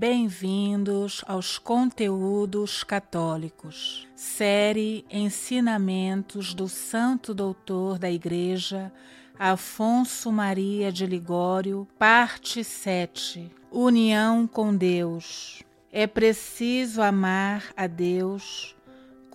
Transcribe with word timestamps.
Bem-vindos 0.00 1.24
aos 1.26 1.58
Conteúdos 1.58 2.84
Católicos, 2.84 4.06
série 4.14 5.04
Ensinamentos 5.10 6.54
do 6.54 6.68
Santo 6.68 7.34
Doutor 7.34 7.98
da 7.98 8.08
Igreja, 8.08 8.92
Afonso 9.36 10.30
Maria 10.30 10.92
de 10.92 11.04
Ligório, 11.04 11.84
parte 11.98 12.62
7. 12.62 13.50
União 13.72 14.46
com 14.46 14.72
Deus. 14.72 15.64
É 15.90 16.06
preciso 16.06 17.02
amar 17.02 17.64
a 17.76 17.88
Deus 17.88 18.76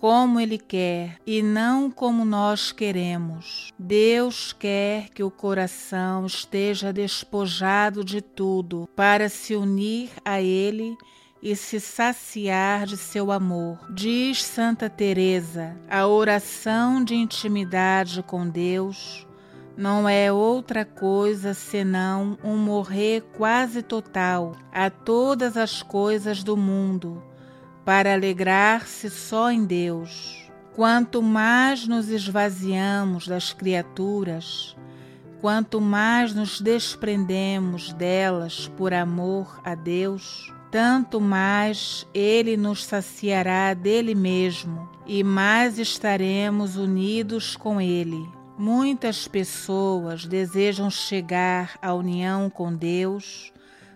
como 0.04 0.38
Ele 0.38 0.58
quer 0.58 1.16
e 1.26 1.40
não 1.40 1.90
como 1.90 2.26
nós 2.26 2.70
queremos. 2.70 3.72
Deus 3.78 4.52
quer 4.52 5.08
que 5.08 5.22
o 5.22 5.30
coração 5.30 6.26
esteja 6.26 6.92
despojado 6.92 8.04
de 8.04 8.20
tudo 8.20 8.86
para 8.94 9.30
se 9.30 9.56
unir 9.56 10.10
a 10.22 10.42
Ele 10.42 10.94
e 11.42 11.56
se 11.56 11.80
saciar 11.80 12.84
de 12.84 12.98
seu 12.98 13.32
amor. 13.32 13.78
Diz 13.94 14.44
Santa 14.44 14.90
Teresa: 14.90 15.74
a 15.88 16.06
oração 16.06 17.02
de 17.02 17.14
intimidade 17.14 18.22
com 18.22 18.46
Deus 18.46 19.26
não 19.74 20.06
é 20.06 20.30
outra 20.30 20.84
coisa 20.84 21.54
senão 21.54 22.36
um 22.44 22.58
morrer 22.58 23.22
quase 23.38 23.80
total 23.82 24.54
a 24.70 24.90
todas 24.90 25.56
as 25.56 25.82
coisas 25.82 26.44
do 26.44 26.58
mundo 26.58 27.22
para 27.84 28.14
alegrar-se 28.14 29.10
só 29.10 29.50
em 29.50 29.64
Deus. 29.64 30.50
Quanto 30.74 31.22
mais 31.22 31.86
nos 31.86 32.08
esvaziamos 32.08 33.28
das 33.28 33.52
criaturas, 33.52 34.76
quanto 35.40 35.80
mais 35.80 36.34
nos 36.34 36.60
desprendemos 36.60 37.92
delas 37.92 38.66
por 38.76 38.92
amor 38.92 39.60
a 39.62 39.74
Deus, 39.74 40.52
tanto 40.72 41.20
mais 41.20 42.04
Ele 42.12 42.56
nos 42.56 42.84
saciará 42.84 43.72
dele 43.74 44.14
mesmo 44.14 44.88
e 45.06 45.22
mais 45.22 45.78
estaremos 45.78 46.76
unidos 46.76 47.54
com 47.54 47.80
Ele. 47.80 48.28
Muitas 48.58 49.28
pessoas 49.28 50.26
desejam 50.26 50.90
chegar 50.90 51.78
à 51.80 51.92
união 51.94 52.50
com 52.50 52.74
Deus 52.74 53.52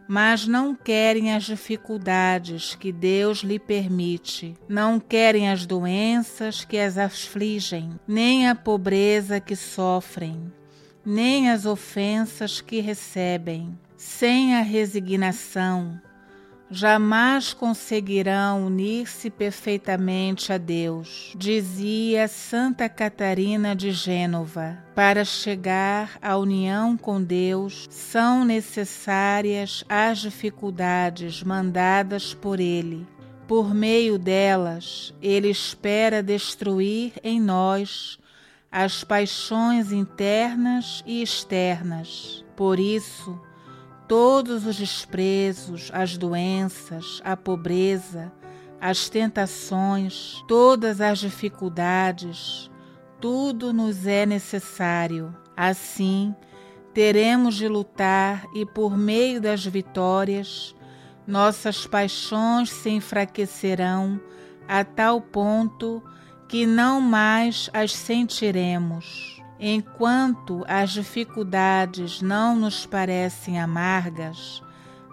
mas 0.09 0.49
não 0.49 0.75
querem 0.75 1.35
as 1.35 1.45
dificuldades 1.45 2.75
que 2.75 2.91
Deus 2.91 3.41
lhe 3.41 3.59
permite, 3.59 4.55
não 4.67 4.99
querem 4.99 5.51
as 5.51 5.67
doenças 5.67 6.65
que 6.65 6.79
as 6.79 6.97
afligem, 6.97 8.01
nem 8.09 8.49
a 8.49 8.55
pobreza 8.55 9.39
que 9.39 9.55
sofrem, 9.55 10.51
nem 11.05 11.51
as 11.51 11.67
ofensas 11.67 12.63
que 12.63 12.81
recebem. 12.81 13.79
Sem 13.99 14.55
a 14.55 14.63
resignação, 14.63 16.01
jamais 16.71 17.53
conseguirão 17.53 18.67
unir-se 18.67 19.31
perfeitamente 19.31 20.53
a 20.53 20.59
Deus, 20.59 21.33
dizia 21.37 22.29
Santa 22.29 22.89
Catarina 22.89 23.75
de 23.75 23.91
Gênova. 23.91 24.79
Para 24.95 25.25
chegar 25.25 26.19
à 26.21 26.37
união 26.37 26.97
com 26.97 27.23
Deus, 27.23 27.87
são 27.91 28.45
necessárias 28.45 29.85
as 29.89 30.19
dificuldades 30.19 31.43
mandadas 31.43 32.35
por 32.35 32.61
Ele. 32.61 33.07
Por 33.47 33.75
meio 33.75 34.19
delas, 34.19 35.15
Ele 35.23 35.49
espera 35.49 36.23
destruir 36.23 37.13
em 37.25 37.41
nós 37.41 38.19
as 38.71 39.03
paixões 39.03 39.91
internas 39.91 41.03
e 41.07 41.23
externas. 41.23 42.45
Por 42.55 42.79
isso, 42.79 43.41
todos 44.09 44.67
os 44.67 44.77
desprezos, 44.77 45.91
as 45.93 46.17
doenças, 46.17 47.21
a 47.23 47.37
pobreza, 47.37 48.33
as 48.81 49.09
tentações, 49.11 50.43
todas 50.49 51.01
as 51.01 51.19
dificuldades, 51.19 52.71
tudo 53.21 53.73
nos 53.73 54.07
é 54.07 54.25
necessário. 54.25 55.37
Assim, 55.55 56.35
teremos 56.95 57.55
de 57.55 57.69
lutar 57.69 58.47
e, 58.55 58.65
por 58.65 58.97
meio 58.97 59.41
das 59.41 59.65
vitórias, 59.67 60.75
nossas 61.27 61.87
paixões 61.87 62.71
se 62.71 62.89
enfraquecerão 62.89 64.19
a 64.67 64.85
tal 64.85 65.21
ponto 65.21 66.03
que 66.49 66.65
não 66.65 67.01
mais 67.01 67.69
as 67.75 67.93
sentiremos. 67.93 69.38
Enquanto 69.61 70.65
as 70.69 70.91
dificuldades 70.91 72.23
não 72.23 72.55
nos 72.55 72.87
parecem 72.87 73.61
amargas, 73.61 74.63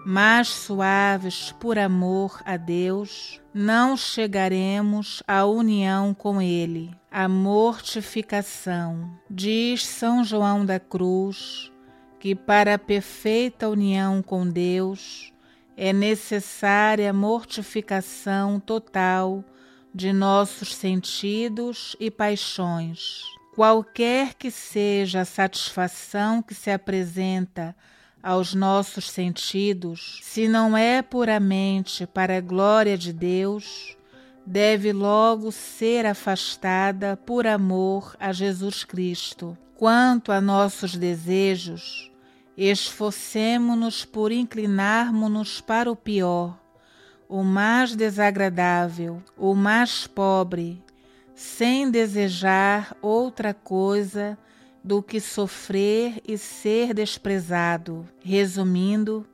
mas 0.06 0.46
suaves 0.46 1.50
por 1.58 1.76
amor 1.76 2.40
a 2.44 2.56
Deus, 2.56 3.42
não 3.52 3.96
chegaremos 3.96 5.20
à 5.26 5.44
união 5.44 6.14
com 6.14 6.40
Ele. 6.40 6.94
A 7.10 7.28
mortificação. 7.28 9.10
Diz 9.28 9.84
São 9.84 10.22
João 10.22 10.64
da 10.64 10.78
Cruz 10.78 11.72
que 12.20 12.36
para 12.36 12.74
a 12.74 12.78
perfeita 12.78 13.68
união 13.68 14.22
com 14.22 14.48
Deus 14.48 15.32
é 15.76 15.92
necessária 15.92 17.12
mortificação 17.12 18.60
total 18.60 19.44
de 19.92 20.12
nossos 20.12 20.74
sentidos 20.74 21.96
e 21.98 22.10
paixões 22.10 23.35
Qualquer 23.56 24.34
que 24.34 24.50
seja 24.50 25.22
a 25.22 25.24
satisfação 25.24 26.42
que 26.42 26.54
se 26.54 26.70
apresenta 26.70 27.74
aos 28.22 28.52
nossos 28.52 29.10
sentidos, 29.10 30.20
se 30.22 30.46
não 30.46 30.76
é 30.76 31.00
puramente 31.00 32.06
para 32.06 32.36
a 32.36 32.40
glória 32.42 32.98
de 32.98 33.14
Deus, 33.14 33.96
deve 34.44 34.92
logo 34.92 35.50
ser 35.50 36.04
afastada 36.04 37.16
por 37.16 37.46
amor 37.46 38.14
a 38.20 38.30
Jesus 38.30 38.84
Cristo. 38.84 39.56
Quanto 39.74 40.32
a 40.32 40.38
nossos 40.38 40.94
desejos, 40.94 42.12
esforcemo-nos 42.58 44.04
por 44.04 44.32
inclinarmos-nos 44.32 45.62
para 45.62 45.90
o 45.90 45.96
pior, 45.96 46.60
o 47.26 47.42
mais 47.42 47.96
desagradável, 47.96 49.22
o 49.34 49.54
mais 49.54 50.06
pobre, 50.06 50.84
sem 51.36 51.90
desejar 51.90 52.96
outra 53.02 53.52
coisa 53.52 54.38
do 54.82 55.02
que 55.02 55.20
sofrer 55.20 56.22
e 56.26 56.38
ser 56.38 56.94
desprezado. 56.94 58.08
Resumindo, 58.24 59.26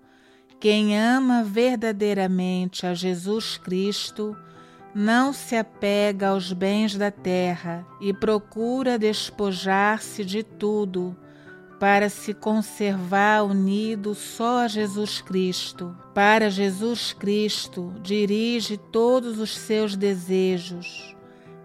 quem 0.58 0.98
ama 0.98 1.44
verdadeiramente 1.44 2.84
a 2.86 2.92
Jesus 2.92 3.56
Cristo 3.56 4.36
não 4.92 5.32
se 5.32 5.54
apega 5.54 6.30
aos 6.30 6.52
bens 6.52 6.96
da 6.96 7.10
terra 7.10 7.86
e 8.00 8.12
procura 8.12 8.98
despojar-se 8.98 10.24
de 10.24 10.42
tudo 10.42 11.16
para 11.78 12.08
se 12.08 12.34
conservar 12.34 13.44
unido 13.44 14.12
só 14.14 14.64
a 14.64 14.68
Jesus 14.68 15.20
Cristo. 15.20 15.96
Para 16.12 16.50
Jesus 16.50 17.12
Cristo, 17.12 17.94
dirige 18.02 18.76
todos 18.76 19.38
os 19.38 19.56
seus 19.56 19.94
desejos 19.94 21.14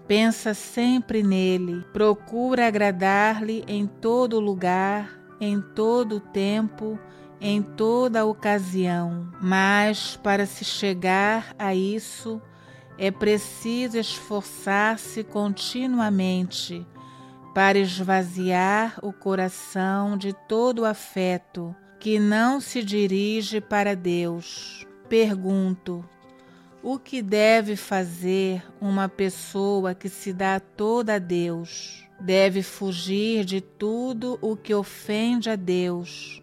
Pensa 0.07 0.53
sempre 0.53 1.21
nele, 1.21 1.85
procura 1.91 2.67
agradar-lhe 2.67 3.63
em 3.67 3.85
todo 3.85 4.39
lugar, 4.39 5.19
em 5.39 5.59
todo 5.59 6.19
tempo, 6.19 6.97
em 7.41 7.61
toda 7.61 8.25
ocasião. 8.25 9.29
Mas 9.41 10.15
para 10.15 10.45
se 10.45 10.63
chegar 10.63 11.53
a 11.59 11.75
isso, 11.75 12.41
é 12.97 13.11
preciso 13.11 13.97
esforçar-se 13.97 15.23
continuamente 15.25 16.87
para 17.53 17.77
esvaziar 17.77 18.97
o 19.03 19.11
coração 19.11 20.17
de 20.17 20.33
todo 20.47 20.85
afeto 20.85 21.75
que 21.99 22.19
não 22.19 22.61
se 22.61 22.83
dirige 22.83 23.59
para 23.59 23.95
Deus. 23.95 24.85
Pergunto: 25.09 26.03
o 26.83 26.99
que 26.99 27.21
deve 27.21 27.75
fazer 27.75 28.63
uma 28.79 29.09
pessoa 29.09 29.95
que 29.95 30.09
se 30.09 30.31
dá 30.31 30.59
toda 30.59 31.15
a 31.15 31.19
Deus? 31.19 32.05
Deve 32.19 32.63
fugir 32.63 33.45
de 33.45 33.61
tudo 33.61 34.37
o 34.41 34.55
que 34.55 34.73
ofende 34.73 35.49
a 35.49 35.55
Deus 35.55 36.41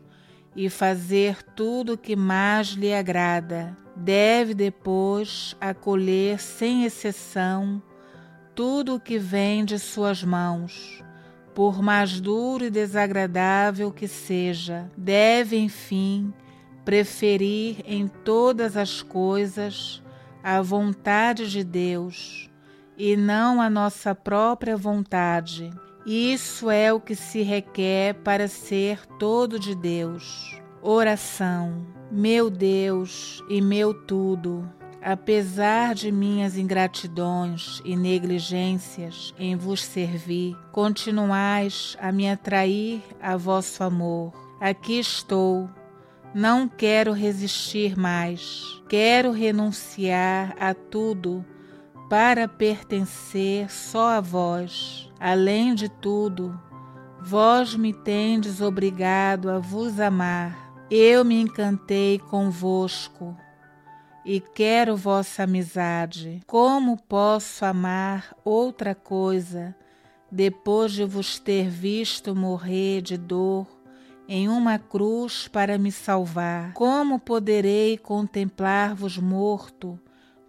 e 0.55 0.69
fazer 0.69 1.43
tudo 1.55 1.95
o 1.95 1.99
que 1.99 2.15
mais 2.15 2.69
lhe 2.69 2.93
agrada. 2.93 3.77
Deve 3.97 4.55
depois 4.55 5.57
acolher 5.61 6.41
sem 6.41 6.85
exceção 6.85 7.83
tudo 8.55 8.97
o 8.97 9.01
que 9.01 9.19
vem 9.19 9.65
de 9.65 9.79
suas 9.79 10.23
mãos, 10.23 11.03
por 11.55 11.83
mais 11.83 12.21
duro 12.21 12.65
e 12.65 12.71
desagradável 12.71 13.91
que 13.91 14.07
seja. 14.07 14.91
Deve, 14.97 15.57
enfim, 15.57 16.33
preferir 16.85 17.79
em 17.85 18.07
todas 18.07 18.77
as 18.77 19.03
coisas 19.03 20.04
a 20.45 20.61
vontade 20.61 21.51
de 21.51 21.65
Deus 21.65 22.51
e 22.99 23.17
não 23.17 23.63
a 23.63 23.71
nossa 23.71 24.15
própria 24.15 24.77
vontade. 24.77 25.71
Isso 26.05 26.69
é 26.69 26.93
o 26.93 27.01
que 27.01 27.17
se 27.17 27.41
requer 27.41 28.13
para 28.17 28.47
ser 28.47 29.07
todo 29.19 29.59
de 29.59 29.75
Deus. 29.75 30.61
Oração, 30.83 31.87
meu 32.11 32.51
Deus 32.51 33.43
e 33.49 33.63
meu 33.63 33.95
tudo, 33.95 34.71
apesar 35.03 35.95
de 35.95 36.13
minhas 36.13 36.59
ingratidões 36.59 37.81
e 37.83 37.97
negligências 37.97 39.33
em 39.39 39.57
vos 39.57 39.83
servir, 39.83 40.55
continuais 40.73 41.97
a 41.99 42.13
me 42.13 42.29
atrair 42.29 43.03
a 43.19 43.35
vosso 43.35 43.83
amor. 43.83 44.31
Aqui 44.61 44.99
estou, 44.99 45.71
não 46.35 46.69
quero 46.69 47.13
resistir 47.13 47.97
mais, 47.97 48.83
quero 48.89 49.31
renunciar 49.31 50.57
a 50.59 50.75
tudo 50.75 51.45
para 52.11 52.49
pertencer 52.49 53.71
só 53.71 54.17
a 54.17 54.21
vós. 54.21 55.11
Além 55.19 55.75
de 55.75 55.89
tudo, 55.89 56.59
vós 57.23 57.75
me 57.75 57.93
tendes 57.93 58.61
obrigado 58.61 59.49
a 59.49 59.59
vos 59.59 60.01
amar 60.01 60.65
eu 60.91 61.25
me 61.25 61.41
encantei 61.41 62.19
convosco 62.19 63.35
e 64.25 64.39
quero 64.39 64.97
vossa 64.97 65.45
amizade. 65.45 66.43
Como 66.47 66.97
posso 66.97 67.65
amar 67.65 68.37
outra 68.45 68.95
coisa 68.95 69.75
depois 70.31 70.93
de 70.93 71.05
vos 71.05 71.39
ter 71.39 71.69
visto 71.69 72.35
morrer 72.35 73.01
de 73.01 73.17
dor 73.17 73.67
em 74.29 74.49
uma 74.49 74.79
cruz 74.79 75.49
para 75.49 75.79
me 75.79 75.93
salvar? 75.93 76.73
Como 76.73 77.19
poderei 77.19 77.99
contemplar-vos 77.99 79.19
morto, 79.19 79.99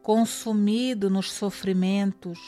consumido 0.01 1.09
nos 1.09 1.31
sofrimentos, 1.31 2.39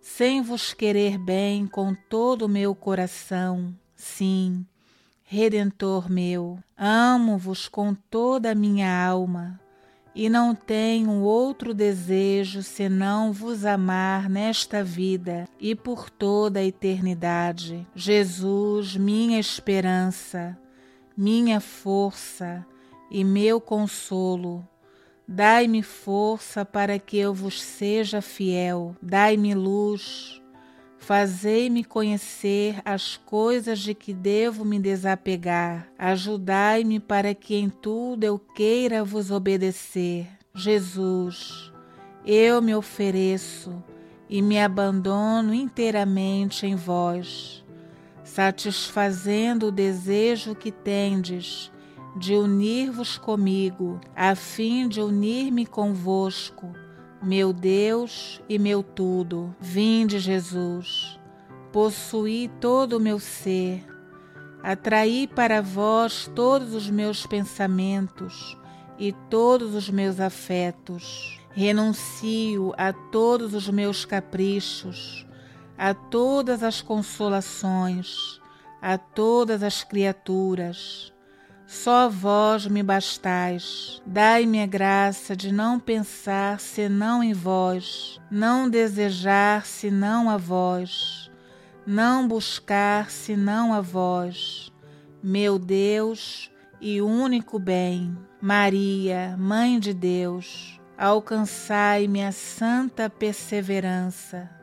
sem 0.00 0.42
vos 0.42 0.72
querer 0.72 1.18
bem 1.18 1.66
com 1.66 1.94
todo 1.94 2.42
o 2.42 2.48
meu 2.48 2.74
coração? 2.74 3.74
Sim 3.94 4.66
Redentor 5.30 6.10
meu, 6.10 6.58
amo-vos 6.74 7.68
com 7.68 7.94
toda 7.94 8.52
a 8.52 8.54
minha 8.54 9.06
alma 9.06 9.60
e 10.14 10.28
não 10.28 10.54
tenho 10.54 11.22
outro 11.22 11.72
desejo 11.72 12.62
senão 12.62 13.32
vos 13.32 13.64
amar 13.64 14.28
nesta 14.28 14.82
vida 14.82 15.46
e 15.60 15.74
por 15.74 16.10
toda 16.10 16.60
a 16.60 16.64
eternidade. 16.64 17.86
Jesus, 17.94 18.96
minha 18.96 19.38
esperança, 19.38 20.58
minha 21.16 21.60
força 21.60 22.66
e 23.10 23.24
meu 23.24 23.60
consolo. 23.60 24.66
Dai-me 25.26 25.82
força 25.82 26.64
para 26.64 26.98
que 26.98 27.18
eu 27.18 27.34
vos 27.34 27.62
seja 27.62 28.22
fiel. 28.22 28.96
Dai-me 29.02 29.54
luz 29.54 30.40
Fazei-me 30.98 31.84
conhecer 31.84 32.82
as 32.84 33.16
coisas 33.16 33.78
de 33.78 33.94
que 33.94 34.12
devo 34.12 34.64
me 34.64 34.78
desapegar. 34.78 35.88
Ajudai-me 35.98 37.00
para 37.00 37.34
que 37.34 37.54
em 37.54 37.70
tudo 37.70 38.24
eu 38.24 38.38
queira 38.38 39.02
vos 39.02 39.30
obedecer. 39.30 40.26
Jesus, 40.54 41.72
eu 42.26 42.60
me 42.60 42.74
ofereço 42.74 43.82
e 44.28 44.42
me 44.42 44.60
abandono 44.60 45.54
inteiramente 45.54 46.66
em 46.66 46.74
vós, 46.74 47.64
satisfazendo 48.22 49.68
o 49.68 49.72
desejo 49.72 50.54
que 50.54 50.70
tendes 50.70 51.72
de 52.16 52.34
unir-vos 52.34 53.16
comigo, 53.16 54.00
a 54.14 54.34
fim 54.34 54.88
de 54.88 55.00
unir-me 55.00 55.64
convosco 55.64 56.74
meu 57.22 57.52
Deus 57.52 58.40
e 58.48 58.58
meu 58.58 58.82
tudo, 58.82 59.54
vinde, 59.60 60.18
Jesus, 60.18 61.18
possuí 61.72 62.48
todo 62.60 62.96
o 62.96 63.00
meu 63.00 63.18
ser, 63.18 63.84
atraí 64.62 65.26
para 65.26 65.60
vós 65.60 66.30
todos 66.34 66.74
os 66.74 66.88
meus 66.88 67.26
pensamentos 67.26 68.56
e 68.98 69.12
todos 69.28 69.74
os 69.74 69.90
meus 69.90 70.20
afetos. 70.20 71.40
Renuncio 71.50 72.72
a 72.76 72.92
todos 72.92 73.52
os 73.52 73.68
meus 73.68 74.04
caprichos, 74.04 75.26
a 75.76 75.92
todas 75.92 76.62
as 76.62 76.80
consolações, 76.80 78.40
a 78.80 78.96
todas 78.96 79.62
as 79.62 79.82
criaturas 79.82 81.12
só 81.68 82.08
vós 82.08 82.66
me 82.66 82.82
bastais. 82.82 84.00
Dai-me 84.06 84.62
a 84.62 84.66
graça 84.66 85.36
de 85.36 85.52
não 85.52 85.78
pensar 85.78 86.58
senão 86.58 87.22
em 87.22 87.34
vós, 87.34 88.18
não 88.30 88.70
desejar 88.70 89.66
senão 89.66 90.30
a 90.30 90.38
vós, 90.38 91.30
não 91.86 92.26
buscar 92.26 93.10
senão 93.10 93.74
a 93.74 93.82
vós, 93.82 94.72
meu 95.22 95.58
Deus 95.58 96.50
e 96.80 97.02
único 97.02 97.58
bem. 97.58 98.16
Maria, 98.40 99.36
Mãe 99.38 99.78
de 99.78 99.92
Deus, 99.92 100.80
alcançai-me 100.96 102.24
a 102.24 102.32
santa 102.32 103.10
perseverança 103.10 104.57